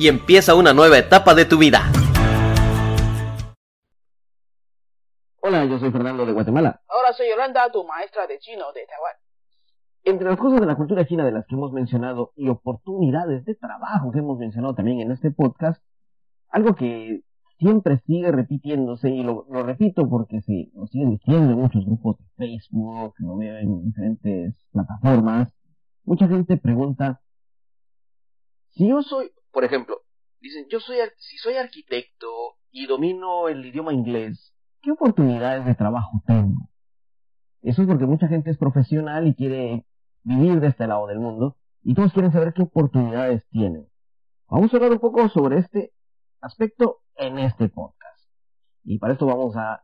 [0.00, 1.80] y empieza una nueva etapa de tu vida.
[5.42, 6.80] Hola, yo soy Fernando de Guatemala.
[6.88, 9.12] Ahora soy Yolanda, tu maestra de chino de Taiwán.
[10.04, 13.54] Entre las cosas de la cultura china de las que hemos mencionado y oportunidades de
[13.56, 15.82] trabajo que hemos mencionado también en este podcast,
[16.48, 17.20] algo que
[17.58, 22.24] siempre sigue repitiéndose y lo, repito porque se lo siguen diciendo en muchos grupos de
[22.38, 25.52] Facebook, lo veo en diferentes plataformas.
[26.04, 27.20] Mucha gente pregunta,
[28.70, 30.02] si yo soy, por ejemplo,
[30.40, 32.26] dicen, yo soy, si soy arquitecto
[32.70, 36.70] y domino el idioma inglés, ¿qué oportunidades de trabajo tengo?
[37.62, 39.84] Eso es porque mucha gente es profesional y quiere
[40.22, 43.88] vivir de este lado del mundo y todos quieren saber qué oportunidades tienen.
[44.48, 45.92] Vamos a hablar un poco sobre este
[46.40, 48.00] aspecto en este podcast.
[48.84, 49.82] Y para esto vamos a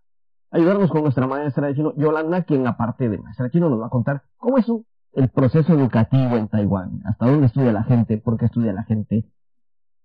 [0.51, 3.87] ayudarnos con nuestra maestra de chino, Yolanda, quien aparte de maestra de chino nos va
[3.87, 4.67] a contar cómo es
[5.13, 9.27] el proceso educativo en Taiwán, hasta dónde estudia la gente, por qué estudia la gente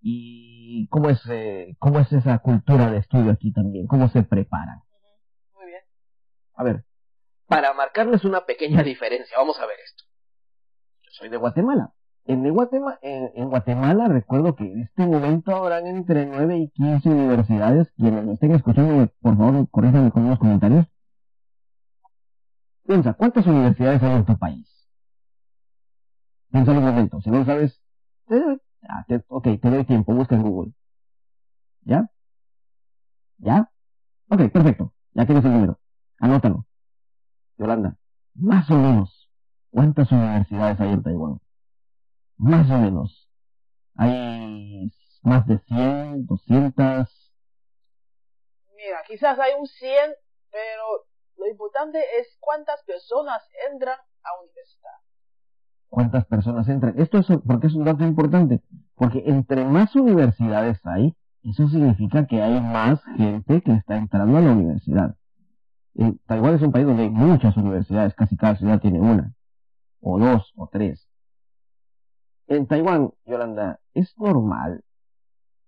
[0.02, 4.82] y cómo es, eh, cómo es esa cultura de estudio aquí también, cómo se preparan.
[5.56, 5.82] Muy bien.
[6.56, 6.86] A ver,
[7.52, 10.06] para marcarles una pequeña diferencia, vamos a ver esto.
[11.02, 11.92] Yo soy de Guatemala.
[12.24, 17.92] En, Guatemala, en, Guatemala recuerdo que en este momento habrán entre 9 y 15 universidades.
[17.98, 20.86] Quienes me estén escuchando, por favor, corríjanme con unos comentarios.
[22.88, 24.88] Piensa, ¿cuántas universidades hay en tu país?
[26.52, 27.20] Piensa un momento.
[27.20, 27.82] Si no lo sabes,
[28.92, 30.74] ah, ok, te doy tiempo, busca en Google.
[31.84, 32.10] ¿Ya?
[33.38, 33.72] ¿Ya?
[34.30, 34.94] Ok, perfecto.
[35.14, 35.80] Ya tienes el número.
[36.20, 36.66] Anótalo.
[37.58, 37.96] Yolanda,
[38.34, 39.30] más o menos,
[39.70, 41.40] ¿cuántas universidades hay en Taiwán?
[42.38, 43.30] Más o menos.
[43.96, 44.92] Hay
[45.22, 47.34] más de 100, 200.
[48.76, 50.12] Mira, quizás hay un 100,
[50.50, 51.06] pero
[51.38, 54.98] lo importante es cuántas personas entran a universidad.
[55.90, 57.00] ¿Cuántas personas entran?
[57.00, 58.62] Esto es porque es un dato importante,
[58.96, 64.42] porque entre más universidades hay, eso significa que hay más gente que está entrando a
[64.42, 65.16] la universidad.
[65.96, 69.34] Eh, Taiwán es un país donde hay muchas universidades, casi cada ciudad tiene una,
[70.02, 71.08] o dos, o tres.
[72.48, 74.84] En Taiwán, Yolanda, es normal,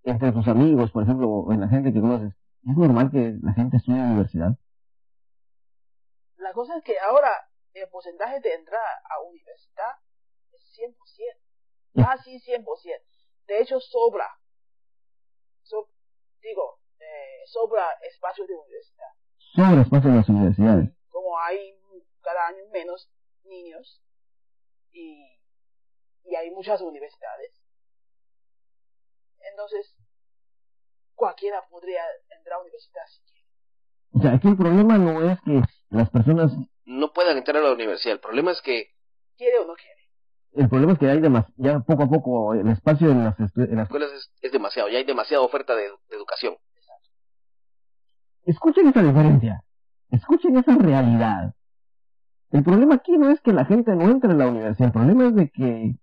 [0.03, 3.53] entre tus amigos, por ejemplo, o en la gente que conoces, ¿es normal que la
[3.53, 4.57] gente estudie en la universidad?
[6.37, 7.31] La cosa es que ahora
[7.73, 9.95] el porcentaje de entrar a universidad
[10.51, 10.61] es
[11.95, 12.63] 100%, casi 100%.
[13.53, 14.27] De hecho, sobra,
[16.41, 19.09] digo, eh, sobra espacio de universidad.
[19.37, 20.89] Sobra espacio en las universidades.
[21.09, 21.79] Como hay
[22.21, 23.11] cada año menos
[23.43, 24.01] niños
[24.91, 25.37] y
[26.25, 27.51] y hay muchas universidades.
[29.51, 29.95] Entonces,
[31.13, 32.01] cualquiera podría
[32.35, 33.47] entrar a la universidad si quiere.
[34.13, 36.53] O sea, aquí el problema no es que las personas
[36.85, 38.95] no puedan entrar a la universidad, el problema es que...
[39.37, 39.92] Quiere o no quiere.
[40.55, 41.21] El problema es que hay
[41.57, 45.03] ya poco a poco el espacio en las, en las escuelas es, demasiado, ya hay
[45.03, 46.55] demasiada oferta de, de educación.
[46.75, 47.09] Exacto.
[48.45, 49.63] Escuchen esa diferencia,
[50.11, 51.55] escuchen esa realidad.
[52.51, 55.27] El problema aquí no es que la gente no entre a la universidad, el problema
[55.27, 55.95] es de que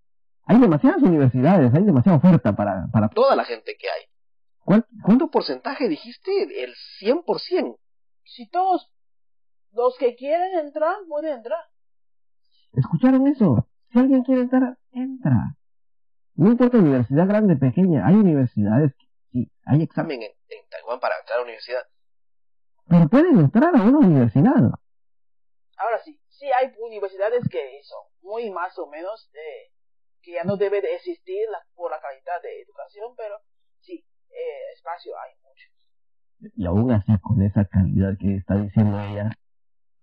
[0.47, 4.81] hay demasiadas universidades, hay demasiada oferta para, para toda la gente que hay.
[5.03, 6.65] ¿Cuánto porcentaje dijiste?
[6.65, 7.77] El 100%.
[8.25, 8.91] Si todos
[9.73, 11.65] los que quieren entrar, pueden entrar.
[12.73, 13.67] ¿Escucharon eso?
[13.93, 15.57] Si alguien quiere entrar, entra.
[16.35, 20.33] No importa universidad grande, pequeña, hay universidades que sí, hay examen en,
[20.71, 21.83] Taiwán para entrar a la universidad.
[22.89, 24.55] Pero pueden entrar a una universidad.
[25.77, 29.73] Ahora sí, sí hay universidades que son muy más o menos eh,
[30.23, 33.37] que ya no debe de existir por la calidad de educación, pero
[33.81, 36.55] sí, eh, espacio hay mucho.
[36.57, 39.31] Y aún así, con esa calidad que está diciendo ella,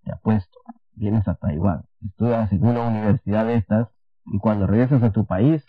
[0.03, 0.59] te apuesto,
[0.97, 3.87] vienes a Taiwán, estudias en una universidad de estas,
[4.25, 5.63] y cuando regresas a tu país,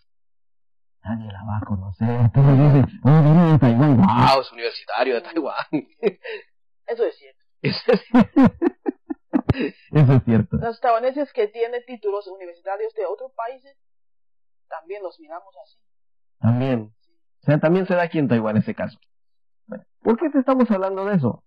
[1.04, 2.30] nadie la va a conocer.
[2.32, 5.66] Tú dices, oh, viene de Taiwán, wow, es universitario de Taiwán.
[6.86, 7.44] Eso es cierto.
[9.92, 10.56] Eso es cierto.
[10.56, 13.76] Los taiwaneses que tienen títulos universitarios de otros países
[14.68, 15.78] también los miramos así.
[16.40, 16.92] También.
[17.42, 18.98] O sea, también se da aquí en Taiwán ese caso.
[20.02, 21.44] ¿Por qué te estamos hablando de eso?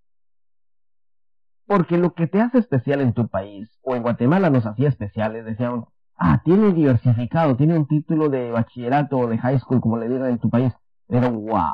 [1.71, 5.45] Porque lo que te hace especial en tu país, o en Guatemala nos hacía especiales,
[5.45, 5.85] decían,
[6.17, 10.31] ah, tiene diversificado, tiene un título de bachillerato o de high school, como le digan
[10.31, 10.73] en tu país,
[11.07, 11.71] pero wow.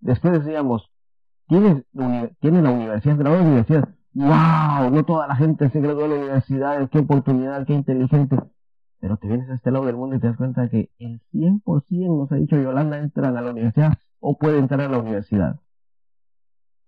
[0.00, 0.90] después decíamos,
[1.48, 1.82] tienes,
[2.40, 6.16] tienes la universidad, graduado la universidad, wow, no toda la gente se graduó de la
[6.16, 8.36] universidad, qué oportunidad, qué inteligente.
[9.00, 12.18] Pero te vienes a este lado del mundo y te das cuenta que el 100%
[12.18, 15.58] nos ha dicho Yolanda entran a la universidad o puede entrar a la universidad.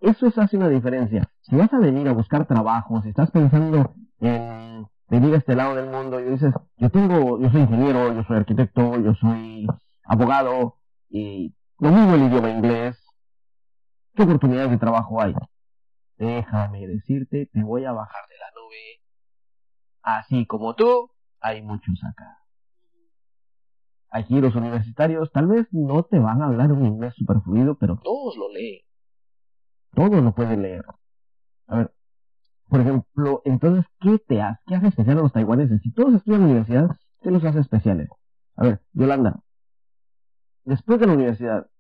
[0.00, 1.28] Eso es hace una diferencia.
[1.42, 5.74] Si vas a venir a buscar trabajo, si estás pensando en venir a este lado
[5.74, 9.66] del mundo y dices, yo tengo, yo soy ingeniero, yo soy arquitecto, yo soy
[10.04, 10.76] abogado
[11.08, 12.96] y domino el idioma inglés,
[14.14, 15.34] ¿qué oportunidades de trabajo hay?
[16.16, 19.02] Déjame decirte, te voy a bajar de la nube.
[20.02, 21.10] Así como tú,
[21.40, 22.38] hay muchos acá.
[24.10, 27.98] Aquí los universitarios tal vez no te van a hablar un inglés super fluido, pero
[28.02, 28.87] todos lo leen.
[29.94, 30.84] Todos lo pueden leer.
[31.66, 31.92] A ver,
[32.68, 34.60] por ejemplo, entonces, ¿qué te hace?
[34.66, 35.80] ¿Qué hace especial a los taiwaneses?
[35.82, 38.08] Si todos estudian en la universidad, ¿qué los hace especiales?
[38.56, 39.40] A ver, Yolanda,
[40.64, 41.70] después de la universidad,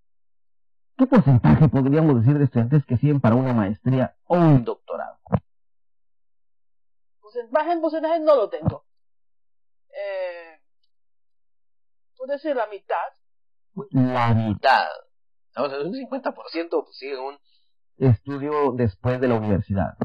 [0.96, 5.18] ¿qué porcentaje podríamos decir de estudiantes que siguen para una maestría o un doctorado?
[7.20, 8.86] Porcentaje en porcentaje no lo tengo.
[9.90, 10.60] Eh,
[12.16, 12.96] puede ser la mitad.
[13.90, 14.86] La mitad.
[15.54, 17.38] Vamos a ver, un 50% siguen un
[17.98, 19.96] estudio después de la universidad.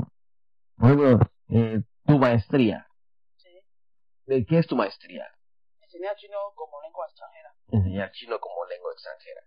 [0.76, 1.20] Por ejemplo,
[1.50, 2.88] eh, tu maestría.
[3.38, 3.50] Sí.
[4.26, 5.26] ¿De qué es tu maestría?
[5.82, 7.50] Enseñar chino como lengua extranjera.
[7.68, 9.42] Enseñar chino como lengua extranjera.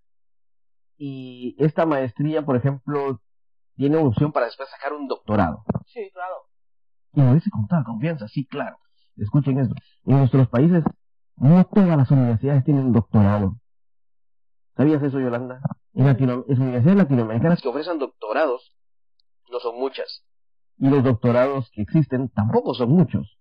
[0.96, 3.20] Y esta maestría, por ejemplo,
[3.74, 5.64] tiene opción para después sacar un doctorado.
[5.86, 6.34] Sí, claro.
[7.12, 8.78] Y lo dice con toda confianza, sí, claro.
[9.16, 9.74] Escuchen esto.
[10.04, 10.84] En nuestros países,
[11.36, 13.58] no todas las universidades tienen doctorado.
[14.76, 15.60] ¿Sabías eso, Yolanda?
[15.96, 18.72] En, Latino en universidades latinoamericanas que ofrecen doctorados,
[19.50, 20.22] no son muchas
[20.78, 23.38] y los doctorados que existen tampoco son muchos.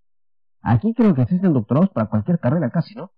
[0.61, 3.11] Aquí creo que existen doctorados para cualquier carrera casi, ¿no?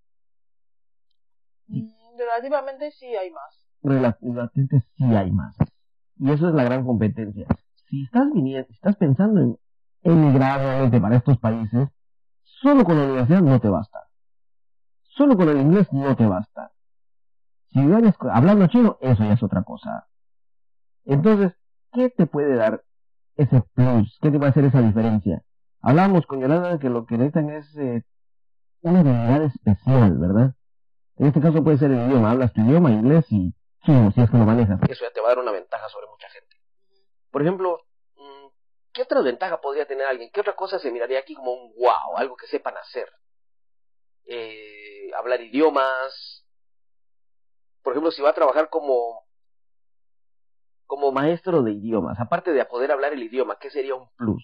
[1.67, 3.61] Mm, relativamente sí hay más.
[3.81, 5.55] Relativamente sí hay más.
[6.17, 7.47] Y eso es la gran competencia.
[7.89, 9.57] Si estás viniendo, si estás pensando en
[10.01, 11.89] emigrar realmente para estos países,
[12.43, 13.99] solo con la universidad no te basta.
[15.03, 16.71] Solo con el inglés no te basta.
[17.73, 20.07] Si vienes hablando chino, eso ya es otra cosa.
[21.05, 21.53] Entonces,
[21.93, 22.83] ¿qué te puede dar
[23.35, 24.17] ese plus?
[24.21, 25.43] ¿Qué te va a hacer esa diferencia?
[25.81, 28.03] Hablamos con Yolanda que lo que necesitan es eh,
[28.81, 30.53] una habilidad especial, ¿verdad?
[31.17, 33.53] En este caso puede ser el idioma, hablas tu idioma, inglés y
[33.83, 34.79] chino, si es que lo manejas.
[34.89, 36.57] Eso ya te va a dar una ventaja sobre mucha gente.
[37.31, 37.79] Por ejemplo,
[38.15, 38.47] mm,
[38.93, 40.29] ¿qué otra ventaja podría tener alguien?
[40.31, 43.07] ¿Qué otra cosa se miraría aquí como un wow, algo que sepan hacer?
[44.25, 46.26] Eh, hablar idiomas.
[47.87, 49.23] Por ejemplo, si va a trabajar como
[50.87, 54.43] como maestro de idiomas, aparte de poder hablar el idioma, ¿qué sería un plus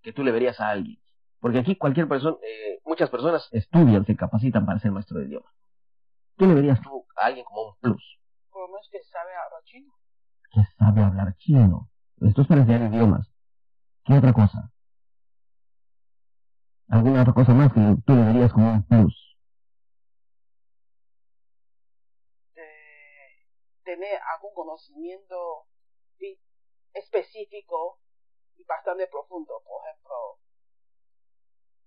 [0.00, 1.00] que tú le verías a alguien?
[1.40, 5.52] Porque aquí cualquier persona, eh, muchas personas estudian, se capacitan para ser maestro de idioma.
[6.38, 8.20] ¿Qué le verías tú a alguien como un plus?
[8.52, 9.92] Por lo menos que sabe hablar chino.
[10.52, 11.90] Que sabe hablar chino.
[12.20, 13.28] Esto es para enseñar idiomas.
[14.04, 14.70] ¿Qué otra cosa?
[16.86, 19.33] ¿Alguna otra cosa más que tú le verías como un plus?
[24.04, 25.66] Tener algún conocimiento
[26.92, 27.98] específico
[28.56, 29.62] y bastante profundo.
[29.64, 30.14] Por ejemplo,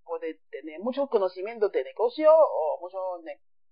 [0.04, 2.98] puede tener mucho conocimiento de negocio o mucho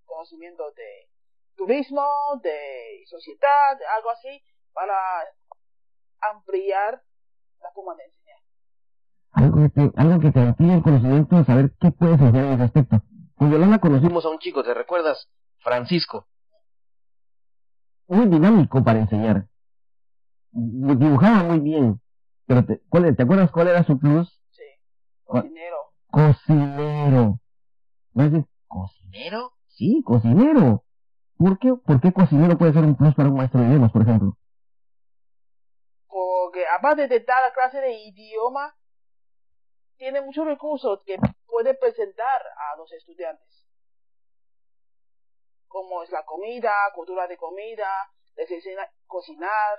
[0.06, 1.10] conocimiento de
[1.56, 2.06] turismo,
[2.42, 4.96] de sociedad, algo así, para
[6.22, 7.02] ampliar
[7.62, 8.40] la forma de enseñar.
[9.32, 12.64] Algo que te, algo que te el conocimiento de saber qué puedes enseñar en ese
[12.64, 13.02] aspecto.
[13.36, 15.30] Con Yolanda conocimos a un chico, ¿te recuerdas?
[15.60, 16.28] Francisco.
[18.08, 19.48] Muy dinámico para enseñar
[20.56, 22.02] dibujaba muy bien.
[22.48, 24.42] Pero te, ¿cuál, ¿te acuerdas cuál era su plus?
[24.52, 24.64] Sí,
[25.24, 25.78] cocinero.
[26.10, 27.40] Cocinero.
[28.68, 29.54] ¿cocinero?
[29.68, 30.84] Sí, cocinero.
[31.38, 34.04] ¿Por qué, ¿Por qué cocinero puede ser un plus para un maestro de idiomas, por
[34.04, 34.38] ejemplo?
[36.08, 38.74] Porque aparte de dar clase de idioma,
[39.98, 42.42] tiene muchos recursos que puede presentar
[42.74, 43.65] a los estudiantes.
[45.76, 47.86] Como es la comida, cultura de comida,
[48.38, 49.76] les enseña a cocinar,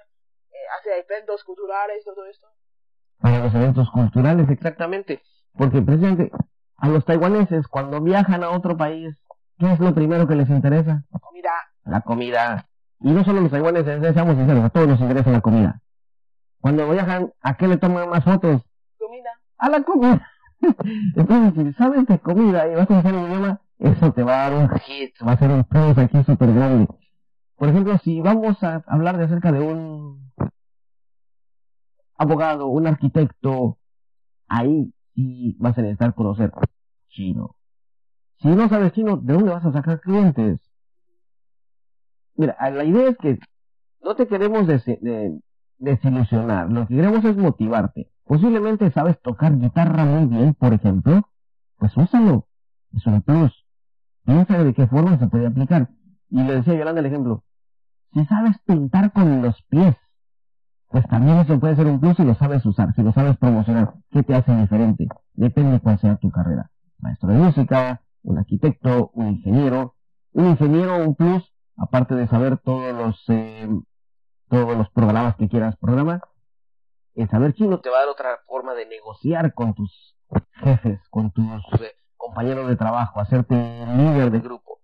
[0.51, 2.47] eh, hacia eventos culturales, todo esto.
[3.19, 5.23] Para los eventos culturales, exactamente.
[5.55, 6.31] Porque precisamente
[6.77, 9.17] a los taiwaneses, cuando viajan a otro país,
[9.59, 11.03] ¿qué es lo primero que les interesa?
[11.11, 11.53] La comida.
[11.85, 12.69] La comida.
[13.01, 15.81] Y no solo los taiwaneses, seamos sinceros, a todos nos interesa la comida.
[16.61, 18.61] Cuando viajan, ¿a qué le toman más fotos?
[18.99, 19.31] Comida.
[19.57, 20.31] A la comida.
[21.17, 24.51] Entonces, si sabes de comida y vas a hacer un idioma, eso te va a
[24.51, 26.89] dar un hit, va a ser un plus aquí súper grande.
[27.57, 30.33] Por ejemplo, si vamos a hablar de acerca de un
[32.17, 33.79] abogado, un arquitecto,
[34.49, 36.53] ahí sí vas a necesitar conocer
[37.09, 37.57] chino.
[38.41, 40.61] Si no sabes chino, ¿de dónde vas a sacar clientes?
[42.35, 43.39] Mira, la idea es que
[44.03, 44.67] no te queremos
[45.79, 48.11] desilusionar, lo que queremos es motivarte.
[48.25, 51.29] Posiblemente sabes tocar guitarra muy bien, por ejemplo,
[51.79, 52.47] pues úsalo.
[52.95, 53.66] Es un plus.
[54.27, 55.89] Piensa de qué forma se puede aplicar.
[56.31, 57.45] Y le decía Yolanda el ejemplo.
[58.13, 59.97] Si sabes pintar con los pies,
[60.89, 63.95] pues también eso puede ser un plus si lo sabes usar, si lo sabes promocionar.
[64.11, 65.07] ¿Qué te hace diferente?
[65.35, 66.71] Depende de cuál sea tu carrera.
[66.99, 69.95] Maestro de música, un arquitecto, un ingeniero.
[70.33, 71.45] Un ingeniero, un plus,
[71.77, 73.69] aparte de saber todos los, eh,
[74.49, 76.21] todos los programas que quieras programar,
[77.15, 80.15] el saber chino te va a dar otra forma de negociar con tus
[80.63, 81.47] jefes, con tus
[82.17, 84.81] compañeros de trabajo, hacerte líder de grupo.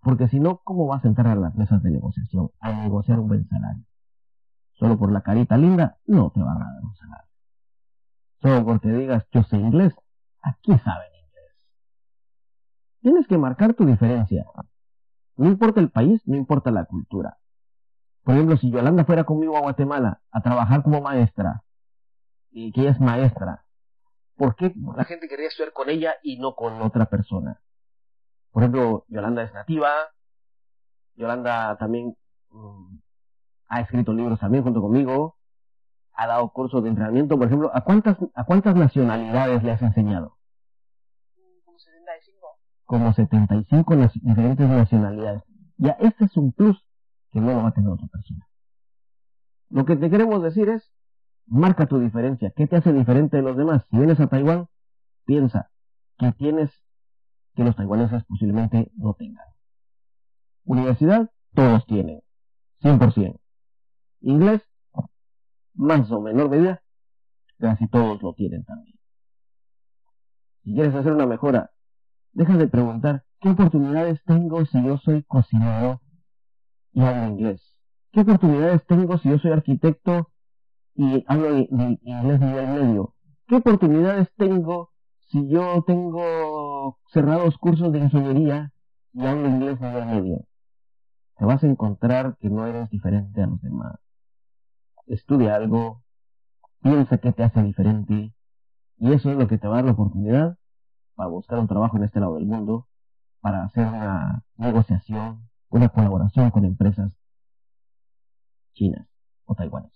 [0.00, 3.28] Porque si no, ¿cómo vas a entrar a las mesas de negociación a negociar un
[3.28, 3.84] buen salario?
[4.74, 7.30] Solo por la carita linda, no te van a dar un salario.
[8.40, 9.94] Solo porque digas, yo sé inglés,
[10.42, 11.56] aquí saben inglés.
[13.00, 14.44] Tienes que marcar tu diferencia.
[15.36, 17.38] No importa el país, no importa la cultura.
[18.22, 21.62] Por ejemplo, si Yolanda fuera conmigo a Guatemala a trabajar como maestra,
[22.50, 23.65] y que es maestra,
[24.36, 27.60] ¿por qué la gente quería estudiar con ella y no con otra persona?
[28.52, 29.92] Por ejemplo, Yolanda es nativa,
[31.14, 32.16] Yolanda también
[32.50, 32.98] mm,
[33.68, 35.36] ha escrito libros también junto conmigo,
[36.12, 40.38] ha dado cursos de entrenamiento, por ejemplo, ¿a cuántas, a cuántas nacionalidades le has enseñado?
[41.64, 42.46] Como 75.
[42.84, 45.42] Como 75 diferentes nacionalidades.
[45.76, 46.82] Ya este es un plus
[47.32, 48.48] que no lo va a tener otra persona.
[49.68, 50.90] Lo que te queremos decir es,
[51.46, 52.52] marca tu diferencia.
[52.54, 53.84] ¿Qué te hace diferente de los demás?
[53.90, 54.68] Si vienes a Taiwán,
[55.24, 55.70] piensa
[56.18, 56.70] que tienes
[57.54, 59.46] que los taiwaneses posiblemente no tengan.
[60.64, 62.20] Universidad, todos tienen.
[62.82, 63.40] 100%.
[64.20, 64.62] Inglés,
[65.74, 66.82] más o menor medida,
[67.58, 68.96] casi todos lo tienen también.
[70.64, 71.70] Si quieres hacer una mejora,
[72.32, 76.02] deja de preguntar qué oportunidades tengo si yo soy cocinero
[76.92, 77.74] y hablo inglés.
[78.12, 80.32] ¿Qué oportunidades tengo si yo soy arquitecto
[80.96, 83.14] y hablo inglés nivel medio?
[83.46, 88.72] ¿Qué oportunidades tengo si yo tengo cerrados cursos de ingeniería
[89.12, 90.44] y hablo inglés nivel medio?
[91.38, 93.96] Te vas a encontrar que no eres diferente a los demás
[95.06, 96.02] estudia algo,
[96.82, 98.34] piensa qué te hace diferente,
[98.98, 100.58] y eso es lo que te va a dar la oportunidad
[101.14, 102.88] para buscar un trabajo en este lado del mundo,
[103.40, 107.12] para hacer una negociación, una colaboración con empresas
[108.74, 109.06] chinas
[109.44, 109.95] o taiwanesas.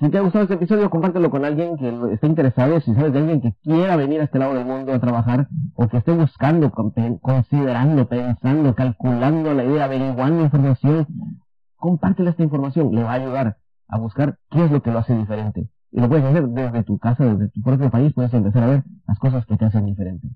[0.00, 2.80] Si te ha gustado este episodio, compártelo con alguien que esté interesado.
[2.80, 5.88] Si sabes de alguien que quiera venir a este lado del mundo a trabajar o
[5.88, 6.72] que esté buscando,
[7.20, 11.06] considerando, pensando, calculando la idea, averiguando información
[11.84, 13.58] compártele esta información, le va a ayudar
[13.88, 15.68] a buscar qué es lo que lo hace diferente.
[15.90, 18.84] Y lo puedes hacer desde tu casa, desde tu propio país, puedes empezar a ver
[19.06, 20.28] las cosas que te hacen diferente.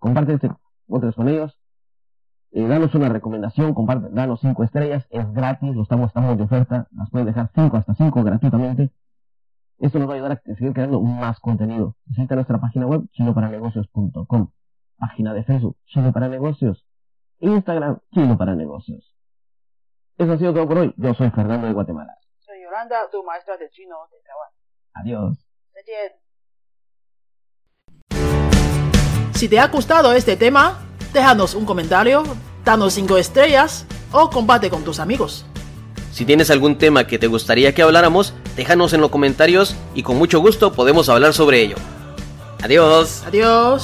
[0.00, 0.50] Comparte este
[0.88, 1.56] con ellos.
[2.56, 6.86] Eh, danos una recomendación, comparte, danos cinco estrellas, es gratis, lo estamos, estamos de oferta,
[6.92, 8.92] las puedes dejar cinco hasta cinco gratuitamente.
[9.80, 11.96] Esto nos va a ayudar a seguir creando más contenido.
[12.04, 14.52] Visita nuestra página web chinoparanegocios.com,
[14.96, 16.86] página de Facebook Chino para Negocios,
[17.40, 19.12] Instagram Chino para Negocios.
[20.16, 20.94] Eso ha sido todo por hoy.
[20.96, 22.16] Yo soy Fernando de Guatemala.
[22.38, 24.50] Soy Yolanda, tu maestra de chino de Taiwán.
[24.94, 25.44] Adiós.
[29.32, 30.78] Si te ha gustado este tema,
[31.14, 32.24] déjanos un comentario,
[32.64, 35.46] danos 5 estrellas o comparte con tus amigos.
[36.12, 40.16] Si tienes algún tema que te gustaría que habláramos, déjanos en los comentarios y con
[40.16, 41.76] mucho gusto podemos hablar sobre ello.
[42.62, 43.22] Adiós.
[43.26, 43.82] Adiós.